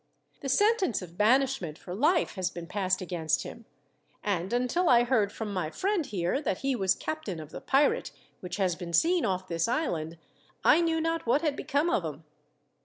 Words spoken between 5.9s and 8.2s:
here that he was captain of the pirate